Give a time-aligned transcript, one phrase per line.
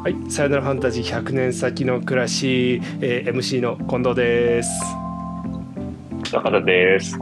[0.00, 4.70] はい、さよならファンタジー100年先の暮らし、えー、MC の近藤です。
[6.30, 7.18] 高田です。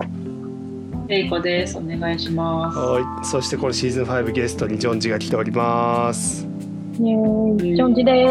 [1.09, 1.79] れいこです。
[1.79, 2.79] お願いします。
[2.79, 6.47] はい、そしてこのシーズン5ゲストにジョンジが来ております。
[6.93, 8.26] ジョンジで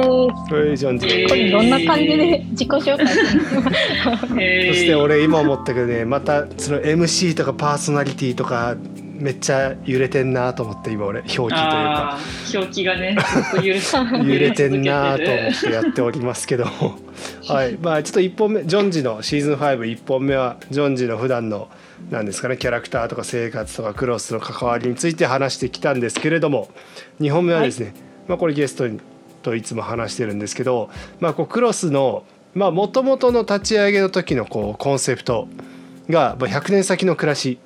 [0.47, 0.53] す。
[0.53, 1.07] はい、ジョンジ。
[1.07, 3.07] えーこれどんな感じで自己紹介
[4.69, 8.75] そして俺今思ったけどね、またその MC とかパーソナリティとか
[9.19, 12.17] めっちゃ揺れてんなと思って今俺表記というか。
[12.53, 16.65] 表記がね、 ずっと揺れ揺れてんなと思ってやっておりますけど。
[16.65, 16.99] も
[17.47, 17.77] はい。
[17.81, 21.69] まあちょっと1本目ジョンジのシーズン51本目はジョンジの普段の
[22.09, 26.69] なんですかねキャラクターとか生活とかクロスの関わりについて話してきたんですけれども
[27.21, 27.93] 2本目はですね、
[28.27, 28.99] まあこれゲストに
[29.41, 32.23] といつも話してるんですけど、まあ、こうクロスの
[32.55, 35.47] もともとの立ち上げの時のこうコンセプト
[36.09, 37.59] がまあ100年先の暮らし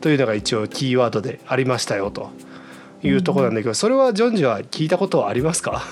[0.00, 2.30] というのが一応キーワードでありましたよと
[3.02, 5.82] いうところなんだけど、それはジョンジは聞いたことはありますか？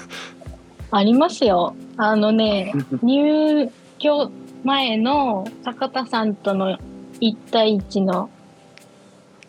[0.91, 1.75] ありますよ。
[1.97, 2.73] あのね、
[3.03, 4.31] 入居
[4.65, 6.79] 前の坂田さんとの
[7.21, 8.31] 一対一の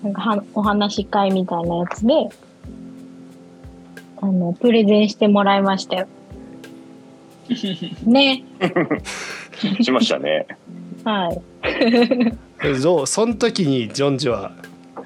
[0.02, 2.30] なんかはお話し会みたいなやつで、
[4.22, 6.08] あの、プレゼンしてもらいましたよ。
[8.06, 8.44] ね。
[9.82, 10.48] しましたね。
[11.06, 12.38] はい。
[12.82, 14.52] どうその時にジョンジは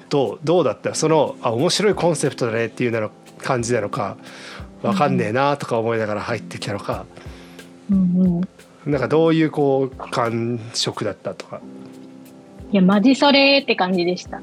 [0.08, 0.94] どうどうだった？
[0.94, 4.16] そのあ面白いコンセプトだねっていうなの感じなのか
[4.82, 7.06] わかんねえなとか思いながら入ってきたのか、
[7.90, 8.40] うん
[8.84, 8.90] うん。
[8.90, 11.60] なんかどういうこう感触だったとか？
[12.72, 14.40] いや、マジそれって感じでした。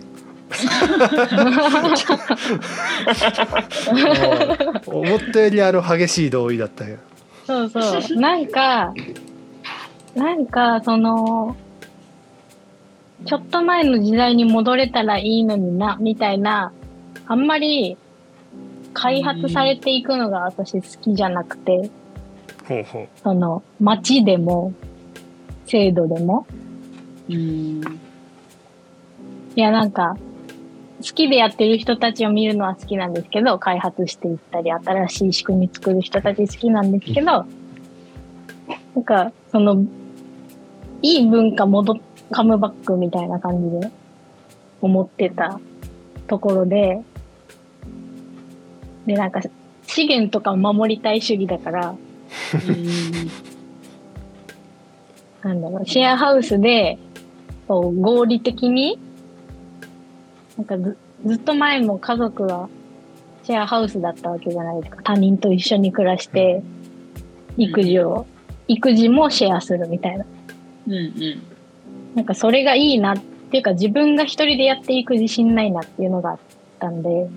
[4.86, 6.98] 思ったよりあの激しい同意だったよ。
[7.48, 8.20] そうそう。
[8.20, 8.94] なんか、
[10.16, 11.56] なんか、その、
[13.26, 16.72] ちょっと前の時代に戻れたらいいのにな、みたいな、
[17.28, 17.98] あんまり
[18.94, 21.90] 開発されていくのが私好きじゃなくて、
[22.68, 24.74] ほうほうその、街でも、
[25.66, 26.46] 制度でも。
[27.30, 27.82] うん
[29.56, 30.16] いや、なんか、
[31.00, 39.84] 好きでやってる人たちを見るのは好きなんですけど、開発していったり、新しい仕組み作る人たち好きなんですけど、なんか、その、
[41.02, 41.98] いい文化戻っ、
[42.32, 43.92] カムバックみたいな感じで
[44.82, 45.60] 思ってた
[46.28, 47.02] ところで、
[49.06, 49.42] で、なんか、
[49.88, 51.96] 資源とかを守りたい主義だから、
[55.44, 57.00] なんだろう、シェアハウスで、
[57.68, 59.00] こう合理的に、
[60.58, 62.70] なんかずずっと前も家族は
[63.44, 65.02] シェアハウスだったわけじゃないですか。
[65.04, 66.62] 他人と一緒に暮らして、
[67.58, 68.26] 育児を、
[68.68, 70.26] 育児もシェアするみたいな。
[70.88, 71.49] うんうん
[72.16, 73.18] なんかそれがいいなっ
[73.52, 76.40] ていうか自分が一人でやっていく自信ないなっていうのがあっ
[76.80, 77.30] たんで、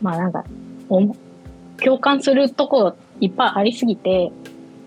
[0.00, 0.44] まあなんか、
[0.88, 1.14] お
[1.82, 4.32] 共感するとこいっぱいありすぎて、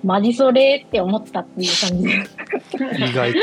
[0.03, 2.07] マジそれって思ったっていう感じ。
[2.99, 3.09] で。
[3.09, 3.39] 意外と。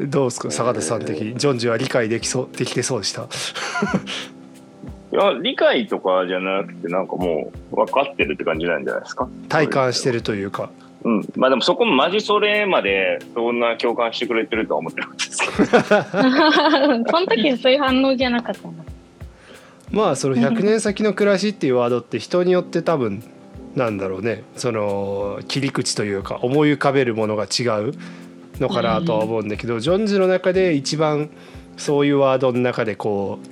[0.00, 0.10] うん。
[0.10, 1.36] どうですか坂田さん的に？
[1.36, 3.28] ジョンジは理解できそうできてそうでした？
[5.14, 9.28] いや、理解とかじゃなくて、なんかもう分かってるって感じなんじゃないですか？
[9.48, 10.70] 体感してるというか
[11.04, 11.28] うん。
[11.36, 17.04] まあでもそこもマジそれまで、そんな共感してくれてるとは思ってなかったですけど。
[17.12, 18.74] その時はそういう反応じゃなかったな。
[19.92, 23.22] まあその100年先の暮らしっていうワードって人によって多分
[23.76, 27.92] なんだろうねその切り口というか思い浮かべるものが違う
[28.58, 31.30] のかなとは思うんだけど、ジョンジの中で一番
[31.76, 33.48] そういうワードの中でこう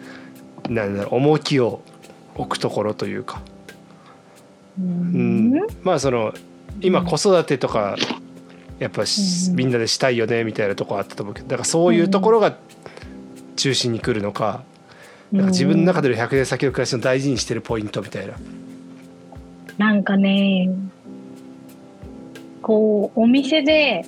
[0.68, 1.82] なんだろう重きを
[2.34, 3.42] 置くところというか、
[4.78, 6.32] ううんん、まあその
[6.80, 7.96] 今子育てとか
[8.78, 9.02] やっぱ
[9.52, 12.56] みんなでしたいよねみたいなとこあったと思うけどだからそういうところが
[13.56, 14.64] 中心に来るのか。
[15.32, 18.34] なんか自分の中での100年先の暮らしの大事にしてるポイントみたいな。
[19.78, 20.68] なんかね、
[22.60, 24.04] こう、お店で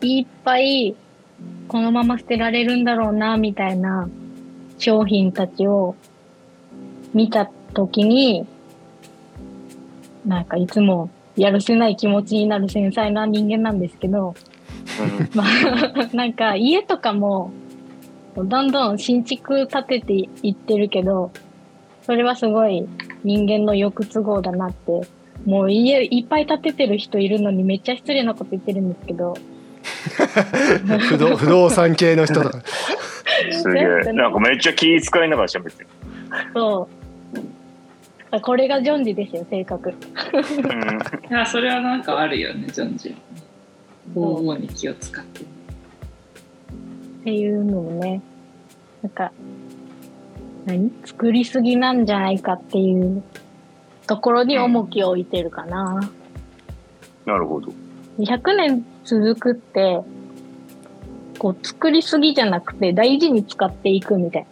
[0.00, 0.96] いっぱい
[1.68, 4.08] このまま捨てられるんだろうな、みたいな
[4.82, 5.94] 商品たちを
[7.14, 8.44] 見たときに、
[10.26, 14.34] なんかいつもやるせない気持ちになる繊細な人間なんですけど、
[15.34, 17.52] まあ、 なんか家とかも
[18.36, 21.30] どんどん新築建てていってるけど、
[22.04, 22.84] それはすごい
[23.22, 25.02] 人間の欲都合だなって、
[25.44, 29.36] もう家いっぱい建ててる人いるのにめっちゃ失礼なこと言ってるんですけど、
[31.08, 32.62] 不動不動産系の人とか。
[33.52, 34.12] すげえ。
[34.12, 35.88] なんかめっちゃ気遣いながら喋ってる。
[36.54, 36.88] そ
[38.32, 38.40] う。
[38.40, 39.90] これがジョンジですよ、性格。
[39.90, 39.94] うん
[41.30, 43.14] いやそれはなんかあるよねジョンジ
[44.14, 45.42] 方々に気を使って
[47.22, 48.20] っていうのをね、
[49.00, 49.32] なんか、
[50.66, 50.90] 何？
[51.04, 53.22] 作りすぎなんじゃないかっていう
[54.08, 56.00] ところに重きを置いてるかな。
[57.24, 57.72] なるほど。
[58.18, 60.00] 100年続くって、
[61.42, 64.46] こう作りすぎじゃなくて大事に使っていくみたい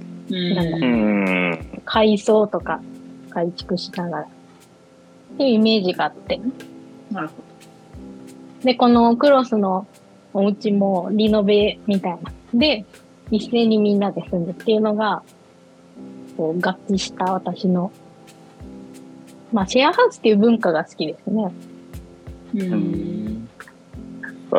[0.00, 0.02] な。
[0.30, 1.82] うーうんん。
[1.84, 2.80] 改装とか
[3.28, 4.22] 改築しながら。
[4.22, 4.28] っ
[5.36, 6.40] ていうイメージがあって。
[7.10, 7.34] なるほ
[8.64, 9.86] で、このクロスの
[10.32, 12.32] お家もリノベみたいな。
[12.54, 12.86] で、
[13.30, 15.22] 一斉にみんなで住むっていうのが、
[16.34, 17.92] こう合致した私の、
[19.52, 21.52] まあシェアハウスっていう文化が好きですね。
[22.54, 22.64] ど。
[22.64, 23.29] うん。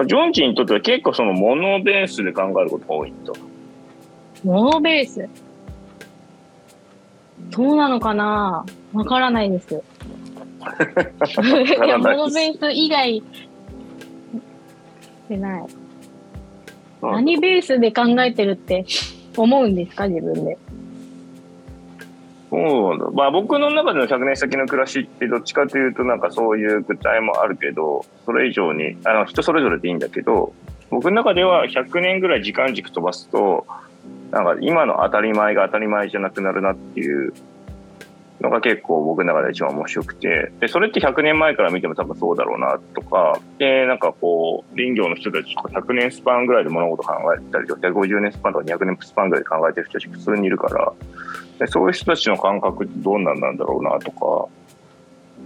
[0.07, 3.33] ジョンジにとっては結構そのモノベースで考えることが多いと。
[4.43, 5.27] モノベース？
[7.51, 8.65] そうなのかな？
[8.93, 9.73] わからないです。
[9.75, 9.77] い
[11.87, 13.21] や、モノベース以外っ
[15.27, 15.63] てない。
[17.01, 18.85] 何ベースで考えてるって
[19.35, 20.07] 思うんですか？
[20.07, 20.57] 自分で。
[22.51, 23.13] そう。
[23.13, 30.53] まあ僕の中での100年先の暮らしってどっちかというとなんかそういう具体もあるけど、それ以上に、あの人それぞれでいいんだけど、
[30.89, 33.65] 僕の中では100年ぐらい時間軸飛ばすと、
[34.31, 37.33] なんか今の当たり前が当たり前じゃなくなるなっていう
[38.41, 50.93] のが結構僕の中で一番面白くて、で、それって100年前から見ても多分そうだろうなとか、で、なんかこう、林業の人たちとか100年スパンぐらいで物事考えたりとか、150年スパンとか200年スパンぐらいで考えてる人たち普通にいるから、
[51.67, 54.47] そういう人たちの感覚ってどんなんなんだろうなとか、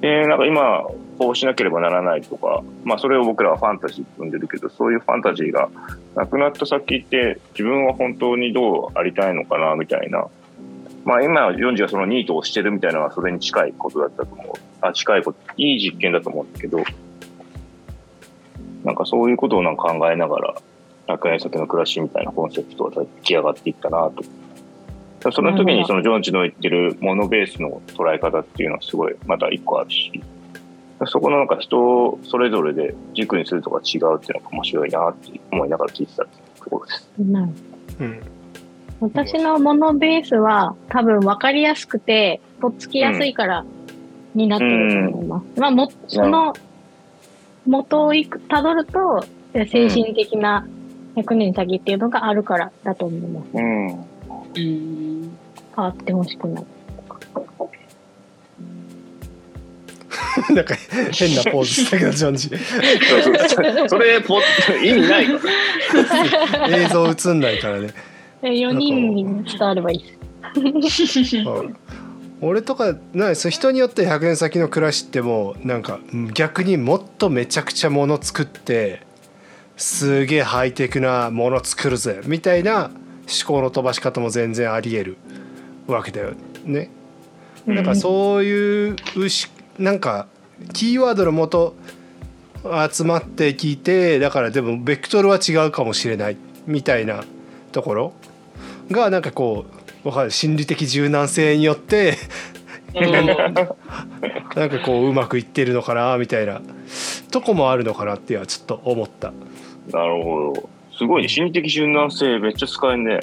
[0.02, 0.84] で、なんか今、
[1.18, 5.70] こうしなければならないとか、まあそれを僕らはファンタジーって呼んでるけど、そういうファンタジーが
[6.16, 10.28] なくなった先って自分は本当にどうありたいのかなみたいな。
[11.06, 14.48] まあ今、ヨンジがそのニートをしてるみたいなのはそれに近いことだったと思う。
[14.82, 16.84] あ、近いこと、いい実験だと思うんだけど、
[18.84, 20.56] なんかそういうことをなんか考えながら、
[21.08, 24.24] 100年先の暮らしみたいなコンセプトが出来上がっていったなと
[25.32, 30.24] その時にそのジョンチの言ってるモノベースの捉え方っていうのはすごいまた一個あるし、
[31.08, 37.12] そこのなんか人それぞれで軸にするとか違うっていうのが面白いなって思いながら聞いてたところです。
[37.20, 37.52] なる
[38.00, 38.22] うん
[39.02, 43.66] 私のモノベースは多分分かりやすくて、とっつきやすいから
[44.34, 45.60] になってると思います。
[45.60, 46.54] まあも、その
[47.66, 50.66] 元をいく、たどると、精神的な
[51.16, 53.48] 100年先っていうのがあるからだと思います。
[53.54, 54.06] うん。
[54.56, 55.38] うん。
[55.76, 56.66] 変わってほしくない。
[60.54, 60.76] なんか
[61.14, 62.52] 変なポーズしたけどジョンジ
[63.90, 64.42] それポ
[64.84, 65.34] 意味ないか
[66.58, 66.68] ら。
[66.78, 67.94] 映像映んないからね
[68.42, 70.04] 4人に伝わればいい
[72.42, 79.02] 俺とかなんそう人によって100年先の暮らしってもうなんかうん逆にもっとめちゃくちゃもの作って
[79.78, 82.92] すげえハイテクなもの作るぜみたいな
[83.28, 85.18] 思考の飛ばし方も全然ありえる
[85.88, 86.34] わけだよ
[86.66, 86.90] ね。
[87.66, 89.50] なんかそういうし
[89.80, 90.28] なんか
[90.74, 91.76] キーワードのもと
[92.92, 97.24] 集まって聞いてだからでもベクトルは違うかもしれないみたいな
[97.72, 98.14] ところ
[98.92, 99.66] がなんかこ
[100.04, 102.18] うわかる心理的柔軟性によって
[104.56, 106.62] なんかこううまくいってるのかなみたいな
[107.32, 109.34] とこもあるのかなっていうのはちょっと思った。
[109.92, 110.70] なるほど。
[110.98, 111.28] すごいね。
[111.28, 113.20] 心理的柔軟性めっちゃ使えんね。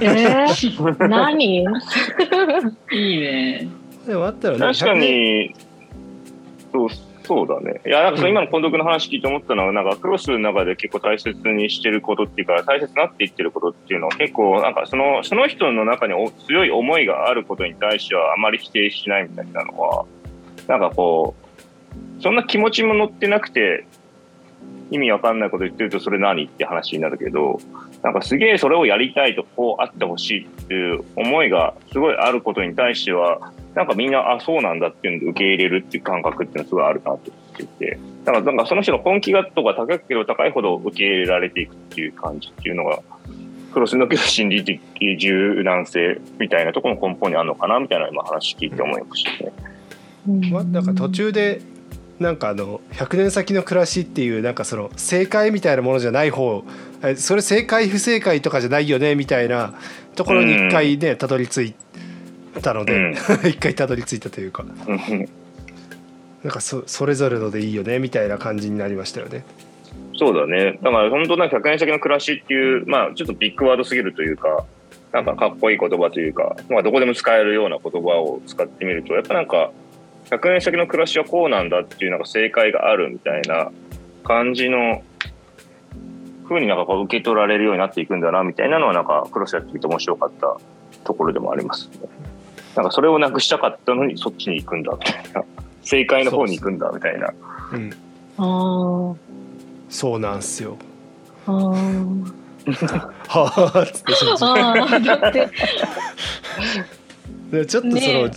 [0.00, 1.58] えー、 何？
[1.58, 1.64] い
[3.16, 3.68] いね。
[4.06, 5.54] でもあったらね確か100年に、
[6.72, 6.88] そう、
[7.24, 7.80] そうだね。
[7.86, 20.06] いや、なんかその今の近藤君の話聞いて思ったのは、なんかクロスの中で結構大切にしてることっていうか、大切になっていってることっていうのは結構、なんかその、その人の中にお強い思いがあることに対してはあまり否定しないみたいなのは、
[20.66, 21.34] なんかこ
[22.18, 23.86] う、そんな気持ちも乗ってなくて、
[24.90, 26.44] 意味わかんないこと言ってるとそれ何？
[26.44, 27.60] って話になるけど、
[28.02, 37.20] なんかすげえそれをやりたいとこうあってほしいっていう思いがすごいあることに対しては、なんかみんな、あ、そうなんだっていうので受け入れるっていう感覚っていうのはすごいあるなと思っ
[37.56, 43.00] ていて、だからなんかその人の根気がとか高ければ高いほど受け入れられていくっていう感じっていうのが、
[43.72, 44.80] クロス抜けた心理的
[45.18, 49.52] 柔軟性みたいなところの根本にあるのかなみたいな今話聞いて思いましたね。
[50.50, 51.60] まなんか途中で
[52.20, 56.64] なんかあの100年先の暮らしっていうなんかその正解みたいなものじゃない方
[57.02, 59.74] えそれ正解不正解とかじゃないよねみたいな
[60.16, 61.74] ところに一回ねたどり着い
[62.60, 63.14] たので
[63.48, 65.28] 一回たどり着いたというかうん
[66.42, 69.44] なんかそそれぞれのでいいよねみたいな感じになりましたよね。
[70.16, 70.78] そうだね。
[70.82, 74.64] だから本当なんか100年先の暮らしっていう、まあちょっとビッグワードすぎるというか、
[75.12, 79.70] なんかかっこいい言葉というか、まあどこでも使えるような言葉を使ってみると、やっぱなんか
[80.26, 83.70] 100年先の暮らしはこうなんだっていうなんか正解があるみたいな
[84.24, 85.02] 感じの
[86.46, 90.58] ふうになんかこう受け取られるようになっていくんだなみたいなのはなんかクロスやってみて面白かった
[91.04, 91.96] ところでもあります、ね、
[92.74, 95.44] なんかそれをなくしたかったのにそっちに行くんだみたいな
[95.82, 97.32] 正解の方に行くんだみたいな
[97.72, 97.92] うん
[98.38, 99.14] あ
[99.88, 100.76] そうなんすよ
[101.46, 101.52] あ。
[101.52, 101.54] あ
[103.28, 103.38] あ。
[103.40, 105.00] はあっつって正直ああ。
[105.00, 105.48] だって。
[107.50, 108.30] でちょっとその、ね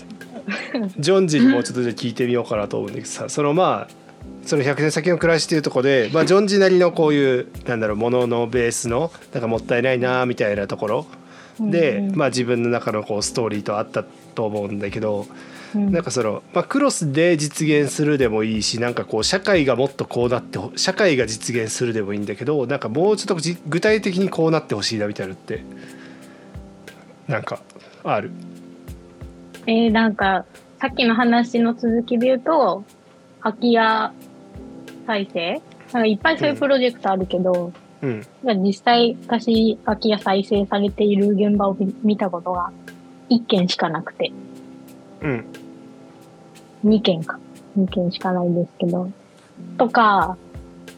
[1.00, 4.01] ジョンジにもうちょっとじゃあ聞いてみようかなと思うんだけどさそのまあ
[4.46, 11.05] その100年先の暮らしっていうところで、まあ、ジョンジなりのこういうなんだろうもののベースのなんかもったいないなみたいなところ
[11.60, 15.27] で、うんうんまあ、自分の中のこうストーリーとあったと思うんだけど、うん
[15.74, 25.63] なんかその、まあ、クロスで実現するでもいいしなんかこう社会がもっとこうなってほ社会が実現するでもいいんだけどなんかもうちょっとじ具体的にこうなってほしいなみたいなのって
[27.27, 27.62] なんか
[28.03, 28.31] ある？
[29.68, 30.46] えー、なんか、
[30.80, 32.84] さっきの話の続きで言うと、
[33.41, 34.12] 空き家
[35.06, 35.62] 再生？
[35.94, 38.25] なんかいっぱいそういうプロジェクトあるけど、うん
[38.63, 42.72] 実際私、空き家再生されている現場を見見たことが
[43.30, 44.32] 1件しかなくて、
[45.22, 45.46] うん
[46.84, 47.39] 2件か。
[47.77, 49.10] 2件しかないんですけど。
[49.77, 50.38] とか、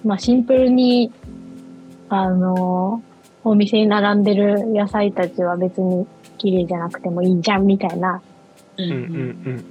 [0.05, 1.11] まあシンプルに、
[2.09, 3.03] あの、
[3.43, 8.21] お店に並んでる野菜たちは別に綺麗じゃなくてもいいじゃんみたいな、
[8.77, 9.65] うんうんうんうん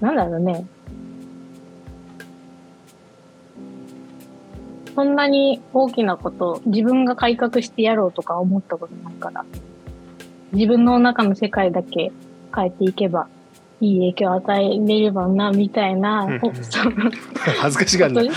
[0.00, 0.66] なんだろうね。
[4.94, 9.44] そんなに大きなこと、自分が改革してやろうとか思ったことないから、
[10.52, 12.12] 自分の中の世界だけ
[12.54, 13.28] 変えていけば、
[13.80, 16.92] いい影響を与えれればな、みたいな、うんおその
[17.60, 18.22] 恥ずかしがんな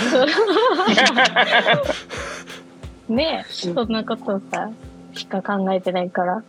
[3.09, 4.69] ねえ、そんなことさ、
[5.13, 6.43] しか考えてないから。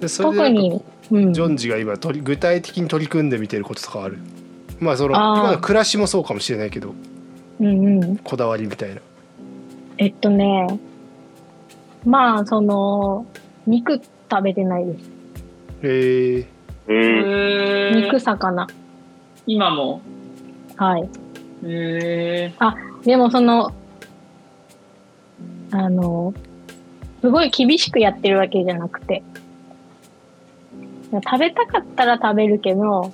[0.00, 0.91] 特に、うん。
[1.12, 4.18] ジョンジが今取り具体的に取り組んでみてることとかある？
[4.80, 6.94] まあそのあー今の暮らしもそうかもしれないけど
[7.60, 8.16] うんうん。
[8.18, 9.00] こだわりみたいな
[9.98, 10.66] えっとね、
[12.04, 13.26] まあ、その、
[13.66, 14.00] 肉
[14.30, 15.10] 食べてないです。
[15.82, 16.46] えー、
[16.88, 18.66] えーへー肉、魚。
[19.46, 20.00] 今も？
[20.76, 21.08] はい。
[21.64, 22.52] へ
[23.04, 23.72] でもその、
[25.70, 26.34] あの、
[27.20, 29.22] すごい厳しくやってるわけじゃなくて、
[31.20, 33.12] 食べたかったら食べるけど、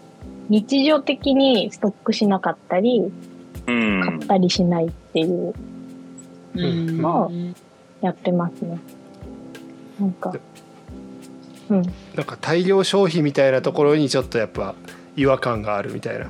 [0.48, 3.12] 日常的にストックしなかったり、
[3.66, 5.54] うん買ったりしないっていう、
[6.56, 6.60] え。
[6.60, 7.00] うん。
[7.00, 7.34] まあ
[8.00, 8.78] やってますね。
[10.00, 10.32] なんか、
[11.68, 11.82] うん。
[12.14, 14.74] なんか大量消費みたいなところにちょっとやっぱ
[15.16, 16.26] 違和感があるみたいな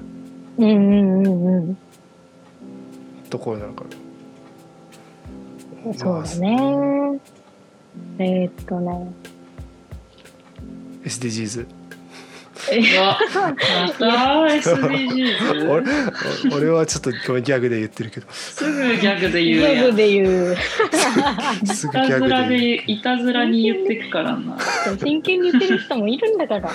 [0.58, 1.78] うんうんうんうん。
[3.30, 3.84] ところなのか
[5.84, 7.20] なそうだね。
[8.18, 9.12] えーっとね。
[11.08, 11.66] SDGs
[12.68, 14.06] また
[14.54, 15.70] SDGs?
[15.70, 19.86] 俺俺はちょっとごめんギャグで言ってるけどすぐギャグでギ言うやん。
[19.86, 20.56] ャグで言う。
[21.74, 24.58] すぐギャいたずらグで言うで、いたずらに言ってくからな。
[25.02, 26.70] 真剣に言ってる人もいるんだから。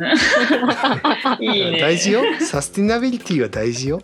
[1.40, 1.80] いいね。
[1.80, 4.00] 大事よサスティナビリティは大事よ、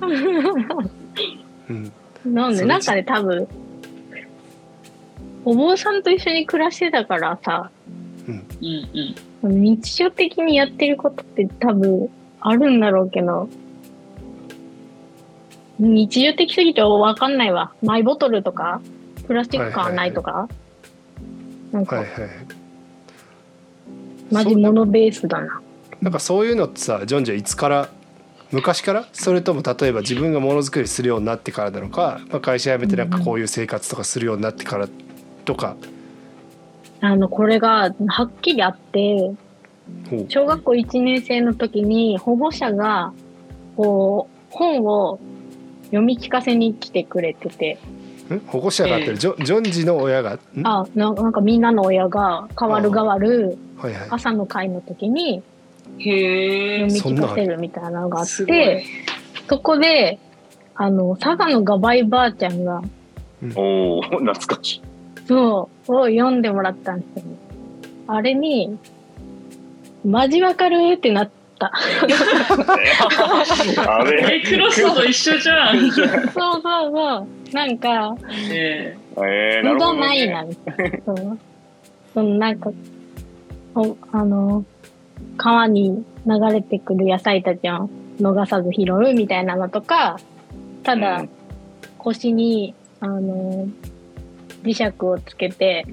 [0.00, 1.92] うん、
[2.24, 3.46] なんで、なんかね、多分、
[5.44, 7.70] お坊さんと一緒に暮らしてたからさ、
[8.30, 9.62] うんうん。
[9.62, 12.08] 日常的にやってることって多分
[12.40, 13.48] あるんだろうけど、
[15.78, 17.72] 日常的すぎてわかんないわ。
[17.82, 18.80] マイボトルとか、
[19.26, 20.48] プラスチック買わないとか、
[21.72, 22.30] なんかはい、はい
[24.30, 25.60] マジモノベースだな。
[26.00, 27.88] なんかそういうのってさジョンジはいつから
[28.52, 29.06] 昔から？
[29.12, 34.88] それとも例えば自分がものづくりするようになってからなのか、まあ、会社辞めてなんかこういう生活とかするようになってから
[35.44, 35.76] とか、
[37.00, 39.32] あの、これがはっきりあって、
[40.28, 43.12] 小学校1年生の時に保護者が、
[43.76, 45.18] こう、本を
[45.86, 47.78] 読み聞かせに来てくれてて、
[48.34, 49.18] ん保護者があってる、ええ。
[49.18, 50.34] ジョジョンジの親が？
[50.34, 50.38] ん？
[50.64, 54.08] あななんかみんなの親が変わる変わるはいはい。
[54.10, 55.42] 朝の会の時に
[55.98, 56.90] へえ。
[56.90, 58.84] 読み聞かせるみたいなのがあって、
[59.48, 60.18] そこで、
[60.74, 62.82] あの、佐賀のガバイばあちゃんが、
[63.56, 64.82] おお懐かしい。
[65.30, 67.36] そう、を読んでもらったんですよね。
[68.08, 68.76] あれに、
[70.04, 71.70] マジわかるってなった。
[73.86, 74.38] あれ？
[74.38, 75.92] え、クロスと一緒じゃん。
[75.92, 77.26] そうそうそう。
[77.52, 78.16] なんか、
[78.50, 80.32] ええー、なるほど、ないね。
[80.32, 80.98] な、みたいな。
[81.06, 81.38] そう。
[82.12, 82.72] そのなんか、
[83.76, 84.64] おあの、
[85.36, 90.18] 川に流れてくる野菜たちを逃さず拾うみたいなのとか、
[90.82, 91.30] ただ、うん
[91.98, 93.68] 腰に、あの、
[94.62, 95.86] 磁石をつけて、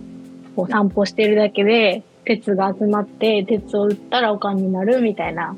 [0.56, 5.56] こう散歩してるだけで、鉄が集まって、鉄を売ったらお金になるみたいな。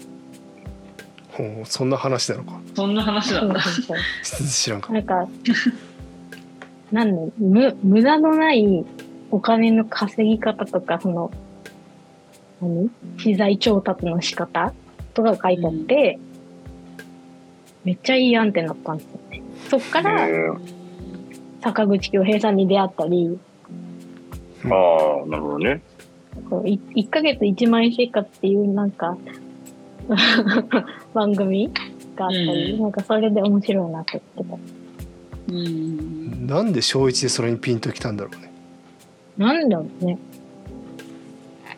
[1.31, 3.61] ほうそんな話なのかー、そんな話なんだ。
[3.61, 5.27] そうそうそう知らんかなんか、
[6.91, 8.85] なんだむ、無駄のない
[9.31, 11.31] お金の稼ぎ方とか、その、
[12.61, 12.89] 何？
[13.17, 14.73] 資材調達の仕方
[15.13, 16.19] とか書いてあって、
[17.85, 19.41] めっちゃいい案ってなったんですよね。
[19.69, 20.27] そっから、
[21.61, 23.37] 坂口恭平さんに出会ったり、
[24.65, 25.81] ああ、なるほどね。
[26.49, 29.17] こうい1ヶ月1万円生活っていうなんか
[31.13, 31.71] 番組
[32.15, 32.81] があったり、うん。
[32.81, 34.57] なんかそれで面白いなって言ってた。
[35.51, 36.47] うん。
[36.47, 38.51] なんで小一でそれにピンときたんだろうね。
[39.37, 40.17] なんだろうね。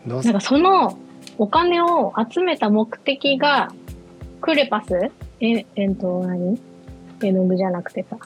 [0.06, 0.98] ななんかその
[1.38, 3.72] お金を集めた目的が
[4.42, 5.12] クレパス？
[5.40, 6.60] え、えっと何？
[7.24, 8.18] 絵の具じゃなくてさ、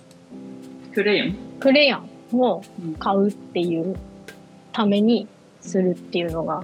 [0.96, 1.36] クレヨン？
[1.60, 1.98] クレヨ
[2.32, 2.94] ンをうん。
[2.96, 3.96] 買うっていう
[4.72, 5.28] ために
[5.62, 6.64] するっていうのが、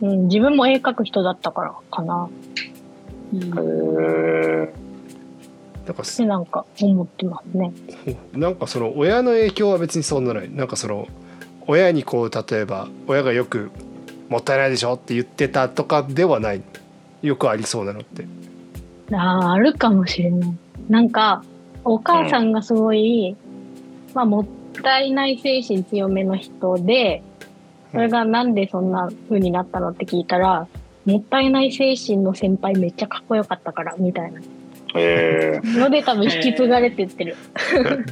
[0.00, 2.28] うん、自分も絵描く人だったからかな。
[3.32, 3.40] うん。
[3.40, 3.44] へ
[4.68, 4.74] え。
[5.86, 7.72] なんかってなんか思ってますね。
[8.32, 10.50] なんかその親の影響は別にそんなない。
[10.50, 11.06] なんかその
[11.66, 13.70] 親にこう例えば親がよく
[14.28, 16.62] 「もったいないでしょ」って言ってたとかではない。
[17.20, 18.24] よくありそうなのって。
[19.12, 20.50] ああ、あるかもしれない。
[20.88, 21.42] なんか、
[21.84, 23.36] お母さんがすごい、
[24.14, 24.46] まあ、もっ
[24.82, 27.22] たいない精神強めの人で、
[27.92, 30.66] それがなんでそんな風になったのって聞いたら、
[31.06, 35.78] もったいない精神の先輩めっちゃかっこよかったから、みたいなへえ。
[35.78, 37.36] ので多分引き継がれて言ってる。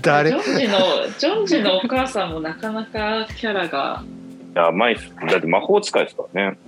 [0.03, 0.31] 誰？
[0.31, 0.79] ジョンジの
[1.19, 4.03] ジョンジのお母さんもなかなかキャラが
[4.55, 6.59] いや、マイス、だって魔法使いですからね。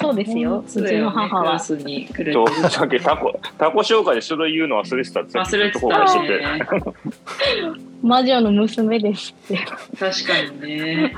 [0.00, 1.58] そうですよ、うちの母は。
[1.58, 2.34] スに来る
[2.70, 5.22] さっきタコ、タコ紹介でそれ言うの忘れてた。
[5.22, 5.80] って忘れて。
[5.80, 6.88] たね。
[8.02, 9.58] 魔女の娘ですって。
[9.98, 11.16] 確かにね。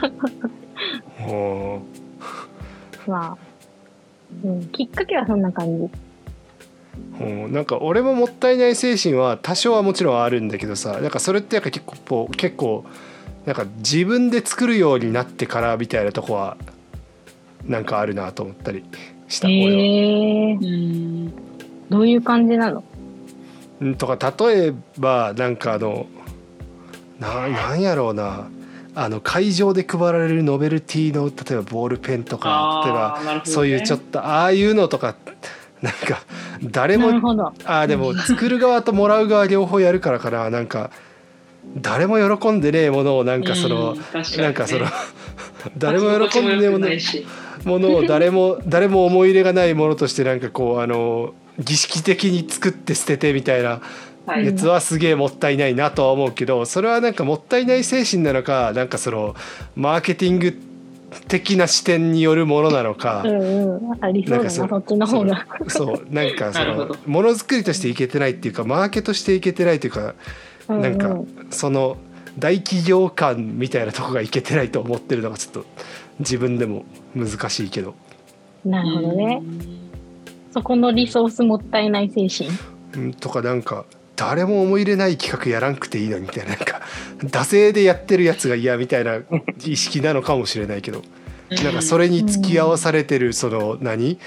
[1.28, 1.32] う。
[1.32, 1.82] ん
[3.06, 3.36] まあ、
[4.44, 5.90] うん、きっかけはそんな感じ。
[7.20, 7.24] う。
[7.24, 11.00] んなんか俺ももったいない精神は多少はもちろんあるんだけどさ。
[11.00, 12.86] なんかそれってなんか結構結構
[13.44, 16.56] なんか自分で作るようになってからみたいなとこは
[17.64, 18.84] なんかあるなと思ったり
[19.28, 19.70] した、俺は。
[19.70, 21.32] へえうん。
[21.90, 22.84] どういう感じなの？
[23.80, 26.06] うんとか例えばなんかあの
[27.18, 28.48] ななんやろうな。
[28.92, 33.42] あの会場で配られるノベルティの例えばボールペンとか例えばね。
[33.44, 35.14] そういうちょっとああいうのとか
[35.80, 36.22] なんか
[36.64, 37.08] 誰も。
[37.64, 40.50] あーでも作る側ともらう側両方やるからかな。
[40.50, 40.90] なんか
[41.76, 44.04] 誰も喜んでねえものをなんかその、うんね。
[44.38, 44.86] なんかその
[45.78, 46.88] 誰も喜んでねえもの
[47.64, 53.80] ものを誰も 誰も思い入れがないものとしてなんかこうあの儀式的に作って捨ててみたいな
[54.26, 59.34] はいやつはすげえもったいないなとは思うけどそれはなんかもったいない精神なのかなんかその
[59.76, 60.54] マーケティング
[61.28, 64.04] 的な視点によるものなのかうんうん。
[64.04, 65.46] ありそうだな、なんかそそっちの方が。
[65.68, 70.14] そうなんかその ものづくりとしていけてないっていうかマーケとしていけてないというか
[70.68, 71.96] うんなんかうんその
[72.38, 75.64] 大企業感みたいなとこがいけてないと思ってるのがちょっと
[76.20, 77.94] 自分でも難しいけど、
[78.64, 79.42] なるほどね。
[80.52, 82.50] そこのリソースもったいない精神。
[82.94, 83.84] うん、とかなんか
[84.16, 86.82] 誰も思い入れない企画やらんくていいのにみたいななんか
[87.24, 89.20] 惰性でやってるやつが嫌みたいな
[89.64, 91.02] 意識なのかもしれないけど
[91.62, 94.18] なんかそれに付き合わされてるその何？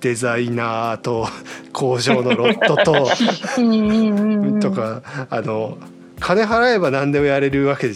[0.00, 1.26] デザイナーと
[1.72, 3.08] 工場のロットと。
[4.60, 5.78] とかあの
[6.20, 7.90] 金払えば何でもやれるわけ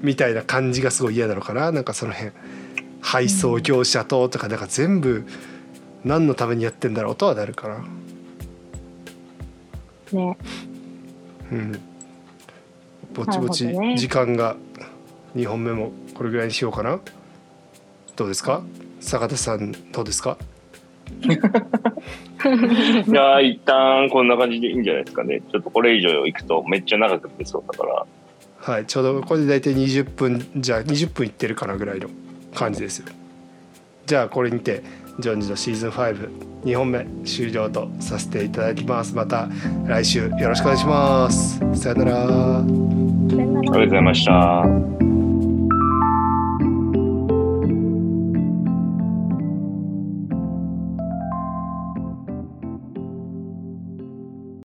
[0.00, 2.32] みたいな感じがすごい嫌なのかななんかその辺
[3.00, 5.24] 配送業者ととかなんか全部
[6.04, 7.84] 何のためにやってんだろうとはなるかな。
[10.12, 10.36] ね。
[11.52, 11.80] うん、
[13.14, 14.56] ぼちぼち時間が
[15.36, 17.00] 2本目もこれぐらいにしようかな
[18.16, 18.62] どうですか？
[19.00, 20.36] 坂田さんどうですか？
[21.20, 25.42] いやー、一旦こんな感じでいいんじゃないですかね。
[25.50, 28.06] ちょっとこれ以上行くとめっちゃ長くなりそうだから。
[28.62, 32.08] はいちょうどこれで大体20分じゃあ20分いってるかなぐらいの
[32.54, 33.06] 感じですよ。
[34.06, 34.82] じゃあこれにて
[35.20, 39.14] ジョンジのシーズン52本目終了とさせていただきます。
[39.14, 39.48] また
[39.86, 41.58] 来週よろしくお願いします。
[41.74, 42.58] さよならさよなら。
[42.58, 42.62] あ
[43.62, 45.09] りがとうございました。